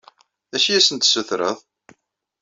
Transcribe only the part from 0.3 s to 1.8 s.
D acu i asen-d-tessutreḍ?